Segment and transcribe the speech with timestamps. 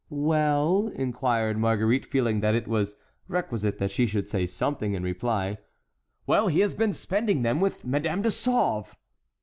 [0.09, 2.95] "Well?" inquired Marguerite, feeling that it was
[3.27, 5.59] requisite that she should say something in reply.
[6.25, 8.95] "Well, he has been spending them with Madame de Sauve!"